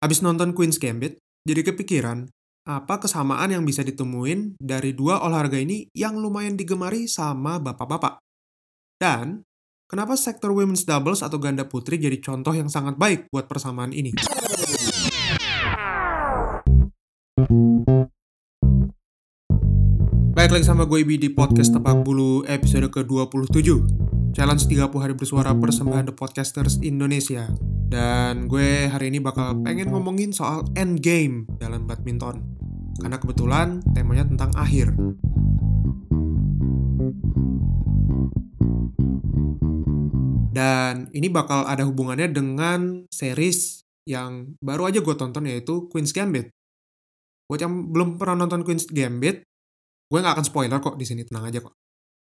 [0.00, 2.24] Habis nonton Queen's Gambit, jadi kepikiran,
[2.64, 8.16] apa kesamaan yang bisa ditemuin dari dua olahraga ini yang lumayan digemari sama bapak-bapak?
[8.96, 9.44] Dan,
[9.84, 14.16] kenapa sektor women's doubles atau ganda putri jadi contoh yang sangat baik buat persamaan ini?
[20.32, 23.68] Baik lagi sama gue Ibi di podcast Tepak Bulu episode ke-27
[24.32, 27.52] Challenge 30 hari bersuara persembahan The Podcasters Indonesia
[27.90, 32.38] Dan gue hari ini bakal pengen ngomongin soal endgame dalam badminton.
[33.02, 34.94] Karena kebetulan temanya tentang akhir.
[40.54, 46.54] Dan ini bakal ada hubungannya dengan series yang baru aja gue tonton yaitu Queen's Gambit.
[47.50, 49.42] Buat yang belum pernah nonton Queen's Gambit,
[50.06, 51.74] gue nggak akan spoiler kok di sini tenang aja kok.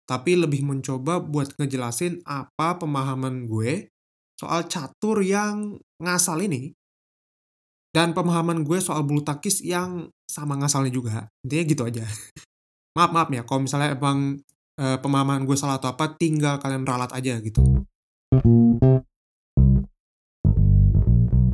[0.08, 3.92] Tapi lebih mencoba buat ngejelasin apa pemahaman gue
[4.38, 6.70] soal catur yang ngasal ini
[7.90, 11.25] dan pemahaman gue soal bulu takis yang sama ngasalnya juga.
[11.42, 12.06] Intinya gitu aja.
[12.97, 14.42] Maaf maaf ya kalau misalnya emang
[14.73, 17.62] e, pemahaman gue salah atau apa tinggal kalian ralat aja gitu.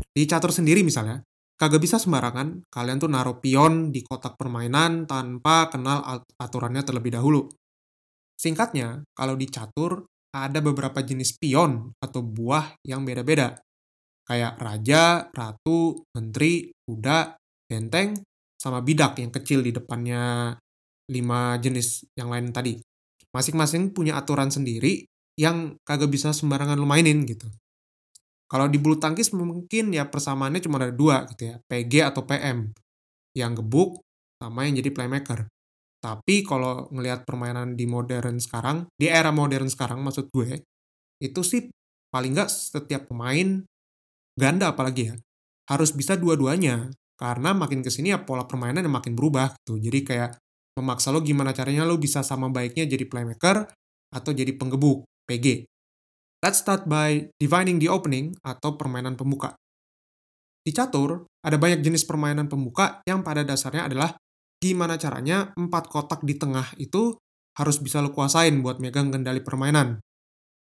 [0.08, 1.20] Di catur sendiri misalnya
[1.60, 6.00] kagak bisa sembarangan kalian tuh naruh pion di kotak permainan tanpa kenal
[6.40, 7.52] aturannya terlebih dahulu.
[8.40, 13.62] Singkatnya, kalau di catur ada beberapa jenis pion atau buah yang beda-beda.
[14.26, 17.38] Kayak raja, ratu, menteri, kuda,
[17.70, 18.18] benteng,
[18.58, 20.56] sama bidak yang kecil di depannya
[21.12, 22.80] lima jenis yang lain tadi.
[23.30, 25.06] Masing-masing punya aturan sendiri
[25.38, 27.46] yang kagak bisa sembarangan lu mainin gitu.
[28.48, 32.70] Kalau di bulu tangkis mungkin ya persamaannya cuma ada dua gitu ya, PG atau PM.
[33.34, 34.00] Yang gebuk
[34.38, 35.50] sama yang jadi playmaker.
[36.04, 40.60] Tapi kalau ngelihat permainan di modern sekarang, di era modern sekarang maksud gue,
[41.24, 41.72] itu sih
[42.12, 43.64] paling nggak setiap pemain
[44.36, 45.16] ganda apalagi ya,
[45.72, 46.92] harus bisa dua-duanya.
[47.16, 49.80] Karena makin ke sini ya pola permainan yang makin berubah gitu.
[49.80, 50.32] Jadi kayak
[50.76, 53.64] memaksa lo gimana caranya lo bisa sama baiknya jadi playmaker
[54.12, 55.64] atau jadi penggebuk, PG.
[56.44, 59.56] Let's start by defining the opening atau permainan pembuka.
[60.68, 64.12] Di catur, ada banyak jenis permainan pembuka yang pada dasarnya adalah
[64.64, 67.20] gimana caranya empat kotak di tengah itu
[67.60, 70.00] harus bisa lo kuasain buat megang kendali permainan.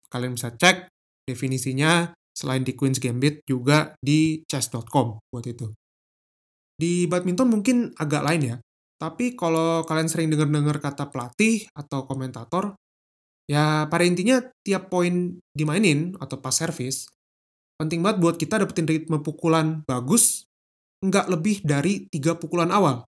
[0.09, 0.89] Kalian bisa cek
[1.29, 5.69] definisinya selain di Queen's Gambit juga di chess.com buat itu.
[6.75, 8.55] Di badminton mungkin agak lain ya,
[8.97, 12.73] tapi kalau kalian sering dengar-dengar kata pelatih atau komentator,
[13.51, 17.11] Ya, pada intinya tiap poin dimainin atau pas service,
[17.75, 20.47] penting banget buat kita dapetin ritme pukulan bagus,
[21.03, 23.03] nggak lebih dari tiga pukulan awal.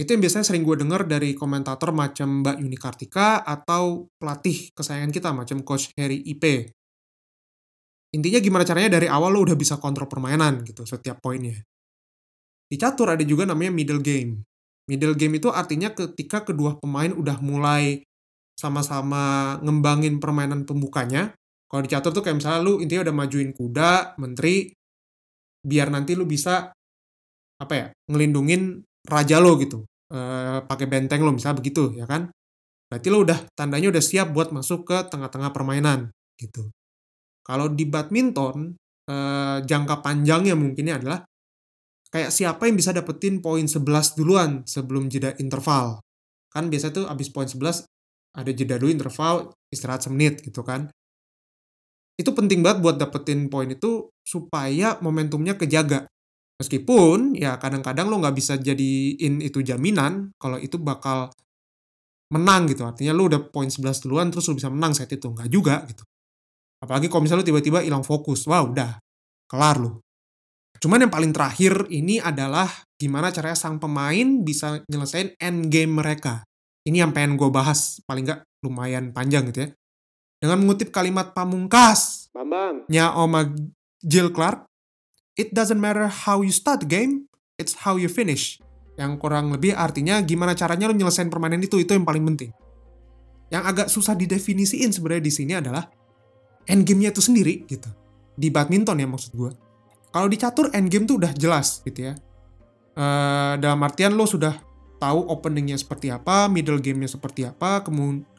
[0.00, 5.12] Itu yang biasanya sering gue denger dari komentator macam Mbak Yuni Kartika atau pelatih kesayangan
[5.12, 6.72] kita macam Coach Harry IP.
[8.16, 11.60] Intinya gimana caranya dari awal lo udah bisa kontrol permainan gitu setiap poinnya.
[12.64, 14.40] Di catur ada juga namanya middle game.
[14.88, 18.00] Middle game itu artinya ketika kedua pemain udah mulai
[18.56, 21.36] sama-sama ngembangin permainan pembukanya.
[21.68, 24.72] Kalau dicatur tuh kayak misalnya lu intinya udah majuin kuda, menteri,
[25.60, 26.72] biar nanti lu bisa
[27.60, 30.18] apa ya ngelindungin raja lo gitu, e,
[30.66, 32.28] pakai benteng lo misalnya begitu ya kan.
[32.90, 36.68] Berarti lo udah tandanya udah siap buat masuk ke tengah-tengah permainan gitu.
[37.46, 38.74] Kalau di badminton
[39.06, 39.16] e,
[39.64, 41.18] jangka panjangnya mungkinnya adalah
[42.10, 46.02] kayak siapa yang bisa dapetin poin 11 duluan sebelum jeda interval.
[46.50, 47.86] Kan biasa tuh abis poin 11
[48.34, 50.90] ada jeda dulu interval istirahat semenit gitu kan
[52.20, 56.04] itu penting banget buat dapetin poin itu supaya momentumnya kejaga
[56.60, 61.32] meskipun ya kadang-kadang lo nggak bisa jadiin itu jaminan kalau itu bakal
[62.30, 62.84] menang gitu.
[62.84, 65.26] Artinya lo udah poin 11 duluan terus lo bisa menang saat itu.
[65.26, 66.04] Nggak juga gitu.
[66.80, 68.44] Apalagi kalau misalnya lo tiba-tiba hilang fokus.
[68.46, 69.00] Wah udah.
[69.50, 70.04] Kelar lo.
[70.80, 76.46] Cuman yang paling terakhir ini adalah gimana caranya sang pemain bisa nyelesain end game mereka.
[76.86, 78.00] Ini yang pengen gue bahas.
[78.06, 79.68] Paling nggak lumayan panjang gitu ya.
[80.40, 82.30] Dengan mengutip kalimat pamungkas.
[82.30, 82.86] Bambang.
[82.86, 83.42] nya Oma
[84.00, 84.69] Jill Clark,
[85.40, 87.24] It doesn't matter how you start the game,
[87.56, 88.60] it's how you finish.
[89.00, 92.52] Yang kurang lebih artinya gimana caranya lo nyelesain permainan itu, itu yang paling penting.
[93.48, 95.88] Yang agak susah didefinisiin sebenarnya di sini adalah
[96.68, 97.88] endgame-nya itu sendiri gitu.
[98.36, 99.48] Di badminton ya maksud gue.
[100.12, 102.14] Kalau di catur endgame tuh udah jelas gitu ya.
[102.92, 104.60] Uh, dalam artian lo sudah
[105.00, 107.80] tahu openingnya seperti apa, middle gamenya seperti apa,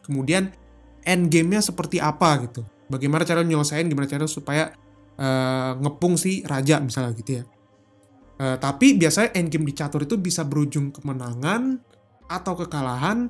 [0.06, 0.54] kemudian
[1.02, 2.62] end gamenya seperti apa gitu.
[2.92, 4.78] Bagaimana cara nyelesain, gimana cara supaya
[5.22, 7.44] uh, ngepung si raja misalnya gitu ya.
[8.42, 11.78] Uh, tapi biasanya end game di catur itu bisa berujung kemenangan
[12.26, 13.30] atau kekalahan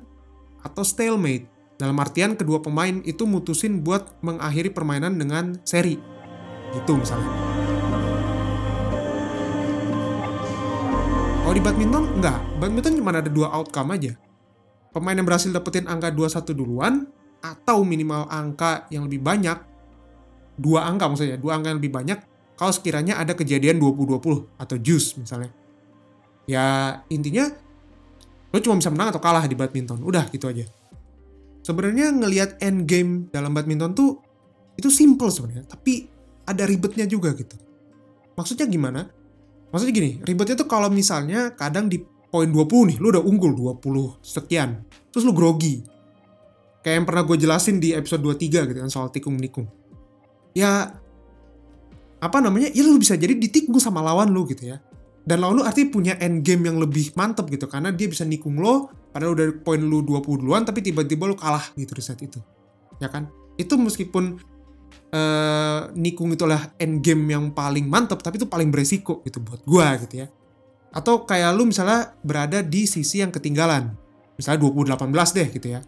[0.64, 1.52] atau stalemate.
[1.76, 5.98] Dalam artian kedua pemain itu mutusin buat mengakhiri permainan dengan seri.
[6.72, 7.28] Gitu misalnya.
[11.42, 12.38] Kalau di badminton, enggak.
[12.62, 14.16] Badminton cuma ada dua outcome aja.
[14.94, 17.04] Pemain yang berhasil dapetin angka 21 duluan,
[17.42, 19.58] atau minimal angka yang lebih banyak,
[20.62, 22.18] dua angka maksudnya, dua angka yang lebih banyak,
[22.54, 25.50] kalau sekiranya ada kejadian 20-20 atau juice misalnya.
[26.46, 27.50] Ya intinya,
[28.54, 29.98] lo cuma bisa menang atau kalah di badminton.
[29.98, 30.62] Udah gitu aja.
[31.66, 34.18] Sebenarnya ngelihat end game dalam badminton tuh
[34.78, 36.06] itu simple sebenarnya, tapi
[36.46, 37.58] ada ribetnya juga gitu.
[38.38, 39.10] Maksudnya gimana?
[39.70, 44.22] Maksudnya gini, ribetnya tuh kalau misalnya kadang di poin 20 nih, lu udah unggul 20
[44.22, 44.82] sekian.
[45.10, 45.84] Terus lu grogi.
[46.82, 49.81] Kayak yang pernah gue jelasin di episode 23 gitu kan, soal tikung-nikung.
[50.52, 50.92] Ya,
[52.22, 54.78] apa namanya, ya lu bisa jadi ditikung sama lawan lu gitu ya.
[55.22, 58.58] Dan lawan lu artinya punya end game yang lebih mantep gitu, karena dia bisa nikung
[58.58, 62.42] lo, padahal udah poin lu 20 duluan, tapi tiba-tiba lu kalah gitu di set itu.
[62.98, 63.30] Ya kan?
[63.56, 64.52] Itu meskipun
[65.12, 69.96] uh, nikung itulah end game yang paling mantep tapi itu paling beresiko gitu buat gua
[70.00, 70.28] gitu ya
[70.92, 73.96] atau kayak lu misalnya berada di sisi yang ketinggalan
[74.36, 74.68] misalnya
[75.00, 75.80] 20-18 deh gitu ya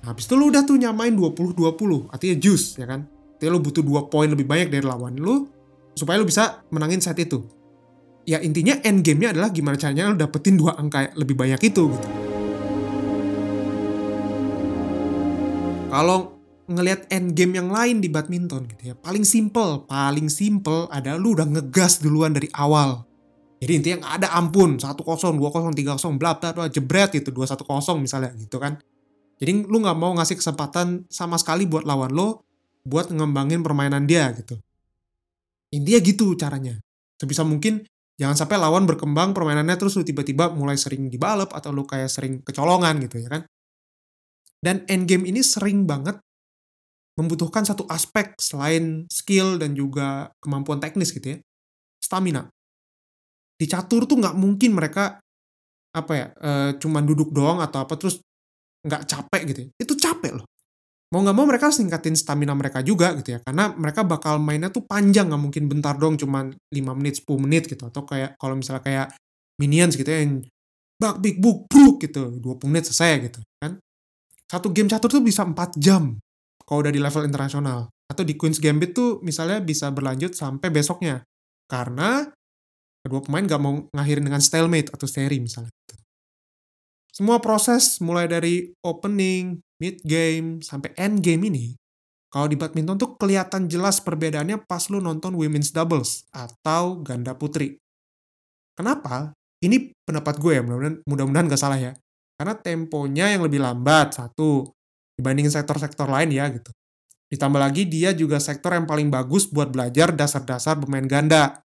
[0.00, 3.04] nah, habis itu lu udah tuh nyamain 20-20 artinya juice ya kan
[3.38, 5.46] artinya lu butuh 2 poin lebih banyak dari lawan lu
[5.94, 7.46] supaya lu bisa menangin set itu
[8.26, 12.08] ya intinya end game-nya adalah gimana caranya lu dapetin dua angka lebih banyak itu gitu
[15.88, 16.38] kalau
[16.68, 18.94] ngelihat end game yang lain di badminton gitu ya.
[18.94, 23.08] Paling simple, paling simple adalah lu udah ngegas duluan dari awal.
[23.58, 27.64] Jadi intinya nggak ada ampun, 1-0, 2-0, 3-0, bla bla bla, jebret gitu, 2-1-0
[27.98, 28.78] misalnya gitu kan.
[29.40, 32.46] Jadi lu nggak mau ngasih kesempatan sama sekali buat lawan lo
[32.88, 34.56] buat ngembangin permainan dia gitu.
[35.76, 36.80] Intinya gitu caranya.
[37.20, 37.84] Sebisa mungkin
[38.16, 42.40] jangan sampai lawan berkembang permainannya terus lu tiba-tiba mulai sering dibalap atau lu kayak sering
[42.40, 43.42] kecolongan gitu ya kan.
[44.58, 46.18] Dan endgame ini sering banget
[47.18, 51.38] membutuhkan satu aspek selain skill dan juga kemampuan teknis gitu ya.
[51.98, 52.46] Stamina.
[53.58, 55.18] Di catur tuh nggak mungkin mereka
[55.90, 58.22] apa ya, e, cuman duduk doang atau apa terus
[58.86, 59.68] nggak capek gitu ya.
[59.82, 60.46] Itu capek loh.
[61.08, 63.38] Mau nggak mau mereka harus ningkatin stamina mereka juga gitu ya.
[63.40, 67.64] Karena mereka bakal mainnya tuh panjang, nggak mungkin bentar doang cuman 5 menit, 10 menit
[67.64, 67.88] gitu.
[67.88, 69.08] Atau kayak kalau misalnya kayak
[69.58, 70.44] Minions gitu ya, yang
[71.00, 73.80] bak big book book gitu, 20 menit selesai gitu kan.
[74.48, 76.16] Satu game catur tuh bisa 4 jam
[76.68, 77.88] kalau udah di level internasional.
[78.08, 81.24] Atau di Queen's Gambit tuh misalnya bisa berlanjut sampai besoknya.
[81.68, 82.24] Karena
[83.00, 85.72] kedua pemain gak mau ngakhirin dengan stalemate atau seri misalnya.
[87.18, 91.74] Semua proses mulai dari opening, mid game, sampai end game ini,
[92.28, 97.80] kalau di badminton tuh kelihatan jelas perbedaannya pas lu nonton women's doubles atau ganda putri.
[98.76, 99.32] Kenapa?
[99.58, 101.96] Ini pendapat gue ya, mudah-mudahan mudah gak salah ya.
[102.38, 104.70] Karena temponya yang lebih lambat, satu
[105.18, 106.70] dibandingin sektor-sektor lain ya gitu.
[107.34, 111.66] Ditambah lagi dia juga sektor yang paling bagus buat belajar dasar-dasar pemain ganda.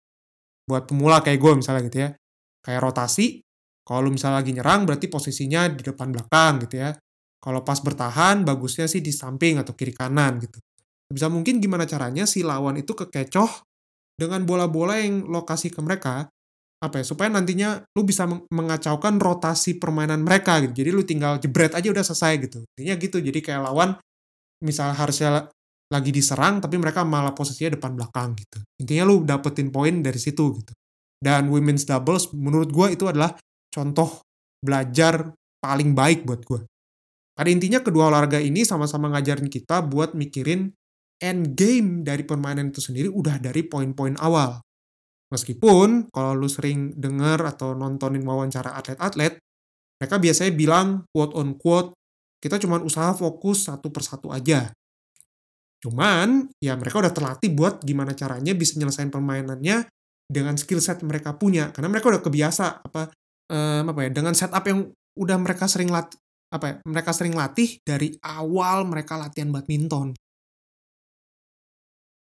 [0.67, 2.11] Buat pemula kayak gue misalnya gitu ya.
[2.67, 3.46] Kayak rotasi,
[3.87, 6.91] kalau misalnya lagi nyerang berarti posisinya di depan belakang gitu ya.
[7.39, 10.59] Kalau pas bertahan bagusnya sih di samping atau kiri kanan gitu.
[11.07, 13.63] Bisa mungkin gimana caranya si lawan itu kekecoh
[14.19, 16.27] dengan bola-bola yang lokasi ke mereka
[16.77, 20.83] apa ya supaya nantinya lu bisa mengacaukan rotasi permainan mereka gitu.
[20.83, 22.59] Jadi lu tinggal jebret aja udah selesai gitu.
[22.75, 23.17] Intinya gitu.
[23.23, 23.95] Jadi kayak lawan
[24.67, 25.47] misal harusnya
[25.87, 28.59] lagi diserang tapi mereka malah posisinya depan belakang gitu.
[28.83, 30.75] Intinya lu dapetin poin dari situ gitu.
[31.17, 33.33] Dan women's doubles menurut gue itu adalah
[33.77, 34.25] contoh
[34.65, 36.61] belajar paling baik buat gue
[37.37, 40.73] pada intinya kedua olahraga ini sama-sama ngajarin kita buat mikirin
[41.21, 44.65] end game dari permainan itu sendiri udah dari poin-poin awal
[45.27, 49.43] Meskipun kalau lu sering denger atau nontonin wawancara atlet-atlet,
[49.99, 51.99] mereka biasanya bilang quote on quote,
[52.39, 54.71] kita cuma usaha fokus satu persatu aja.
[55.83, 59.91] Cuman, ya mereka udah terlatih buat gimana caranya bisa nyelesain permainannya
[60.31, 61.75] dengan skill set mereka punya.
[61.75, 63.11] Karena mereka udah kebiasa apa
[63.51, 67.83] um, apa ya dengan setup yang udah mereka sering latih apa ya, mereka sering latih
[67.83, 70.15] dari awal mereka latihan badminton.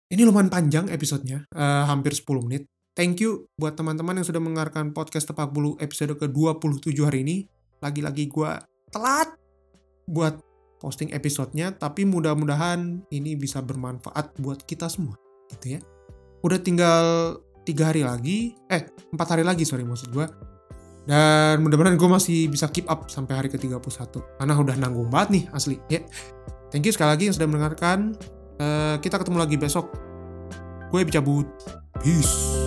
[0.06, 2.62] Ini lumayan panjang episodenya, uh, hampir 10 menit.
[2.95, 7.37] Thank you buat teman-teman yang sudah mendengarkan podcast Tepak Bulu episode ke-27 hari ini.
[7.83, 8.50] Lagi-lagi gue
[8.95, 9.35] telat
[10.06, 10.38] buat
[10.78, 15.18] posting episodenya, tapi mudah-mudahan ini bisa bermanfaat buat kita semua,
[15.50, 15.80] gitu ya.
[16.40, 20.26] Udah tinggal tiga hari lagi, eh empat hari lagi sorry maksud gue.
[21.07, 24.11] Dan mudah-mudahan gue masih bisa keep up sampai hari ke-31.
[24.43, 25.79] Karena udah nanggung banget nih asli.
[25.87, 26.03] Ya.
[26.75, 28.19] Thank you sekali lagi yang sudah mendengarkan.
[28.59, 29.87] Uh, kita ketemu lagi besok.
[30.91, 31.47] Gue cabut.
[32.03, 32.66] Peace.